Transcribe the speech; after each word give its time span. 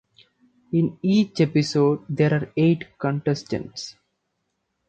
In 0.73 0.97
each 1.03 1.39
episode 1.41 2.03
there 2.09 2.33
are 2.33 2.51
eight 2.57 2.97
contestants. 2.97 3.97